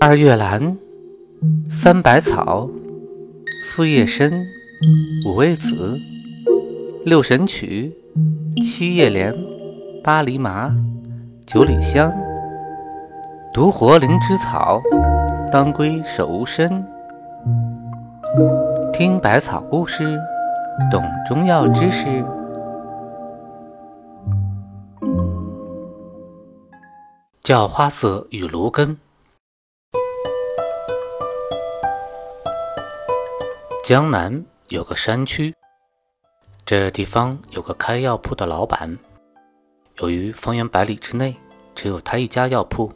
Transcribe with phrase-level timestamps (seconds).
[0.00, 0.78] 二月兰，
[1.68, 2.70] 三百草，
[3.64, 4.30] 四叶参，
[5.26, 5.98] 五味子，
[7.04, 7.92] 六神曲，
[8.62, 9.34] 七叶莲，
[10.04, 10.72] 八厘麻，
[11.44, 12.12] 九里香，
[13.52, 14.80] 独活灵芝草，
[15.50, 16.86] 当归手无参。
[18.92, 20.16] 听百草故事，
[20.92, 22.24] 懂中药知识。
[27.42, 28.96] 叫花子与芦根。
[33.88, 35.54] 江南有个山区，
[36.66, 38.98] 这地方有个开药铺的老板。
[40.00, 41.34] 由于方圆百里之内
[41.74, 42.92] 只有他一家药铺，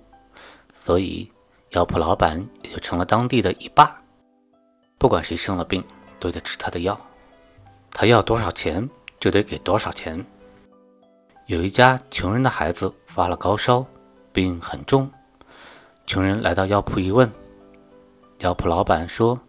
[0.75, 1.33] 所以
[1.71, 3.99] 药铺老板也就成了当地的一霸。
[4.99, 5.83] 不管谁生了病，
[6.21, 7.01] 都得吃他的药，
[7.91, 8.87] 他要多少钱
[9.19, 10.23] 就得给多少钱。
[11.47, 13.83] 有一家穷人的孩子发了高烧，
[14.31, 15.11] 病很重，
[16.07, 17.33] 穷人来到药铺一问，
[18.41, 19.41] 药铺老板说。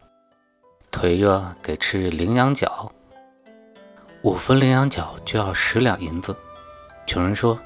[0.93, 2.89] 腿热得吃羚羊角，
[4.21, 6.37] 五分羚羊角就要十两银子。
[7.07, 7.59] 穷人说：“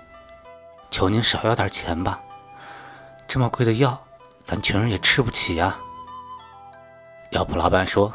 [0.90, 2.20] 求您少要点钱吧，
[3.28, 4.02] 这么贵的药，
[4.46, 5.78] 咱穷人也吃不起呀。”
[7.32, 8.12] 药铺老板说：“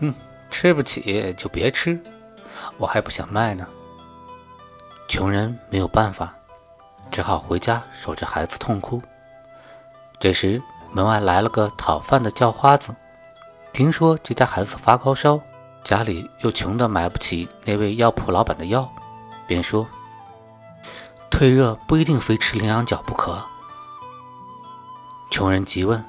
[0.00, 0.14] 嗯，
[0.50, 1.98] 吃不起就别吃，
[2.76, 3.66] 我还不想卖呢。”
[5.08, 6.34] 穷人没有办法，
[7.10, 9.02] 只好回家守着孩子痛哭。
[10.20, 10.62] 这时
[10.92, 12.94] 门外来了个讨饭的叫花子。
[13.72, 15.40] 听说这家孩子发高烧，
[15.84, 18.90] 家里又穷得买不起那位药铺老板的药，
[19.46, 19.86] 便说
[21.30, 23.44] ：“退热不一定非吃羚羊角不可。”
[25.30, 26.04] 穷人急问：“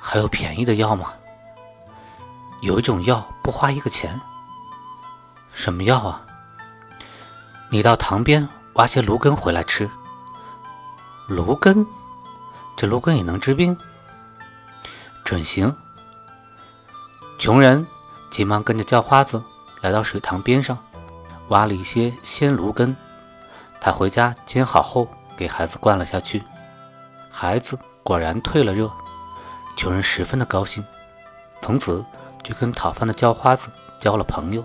[0.00, 1.12] 还有便宜的药吗？”
[2.62, 4.20] 有一种药不花一个钱。
[5.52, 6.24] 什么药啊？
[7.70, 9.90] 你到塘边挖些芦根回来吃。
[11.26, 11.86] 芦根？
[12.76, 13.76] 这芦根也能治病？
[15.24, 15.76] 准行。
[17.40, 17.86] 穷人
[18.30, 19.42] 急忙跟着叫花子
[19.80, 20.76] 来到水塘边上，
[21.48, 22.94] 挖了一些鲜芦根。
[23.80, 25.08] 他回家煎好后，
[25.38, 26.42] 给孩子灌了下去。
[27.30, 28.90] 孩子果然退了热，
[29.74, 30.84] 穷人十分的高兴，
[31.62, 32.04] 从此
[32.42, 34.62] 就跟讨饭的叫花子交了朋友。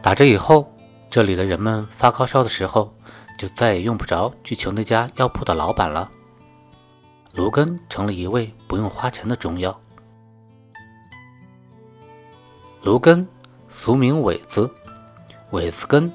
[0.00, 0.72] 打这以后，
[1.10, 2.90] 这里的人们发高烧的时候，
[3.36, 6.10] 就再也用不着去求那家药铺的老板了。
[7.34, 9.78] 芦根成了一味不用花钱的中药。
[12.88, 13.28] 芦根，
[13.68, 14.72] 俗名苇子，
[15.50, 16.10] 苇子根，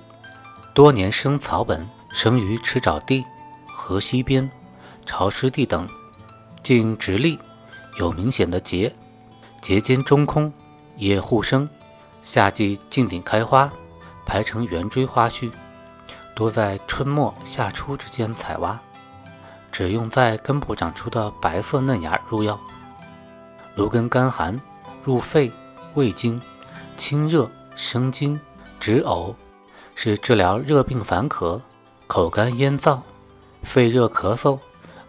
[0.74, 3.24] 多年生草本，生于池沼地、
[3.68, 4.50] 河溪边、
[5.06, 5.88] 潮湿地等，
[6.64, 7.38] 茎直立，
[8.00, 8.92] 有明显的节，
[9.62, 10.52] 节间中空，
[10.98, 11.70] 叶互生，
[12.24, 13.72] 夏季茎顶开花，
[14.26, 15.52] 排成圆锥花序，
[16.34, 18.80] 多在春末夏初之间采挖，
[19.72, 22.60] 只用在根部长出的白色嫩芽入药。
[23.76, 24.60] 芦根甘寒，
[25.04, 25.52] 入肺、
[25.94, 26.42] 胃经。
[26.96, 28.40] 清热生津
[28.80, 29.34] 止呕，
[29.96, 31.62] 是治疗热病烦渴、
[32.08, 33.00] 口干咽燥、
[33.64, 34.60] 肺热咳嗽、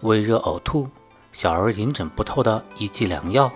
[0.00, 0.88] 胃热呕吐、
[1.32, 3.50] 小儿饮诊不透的一剂良药。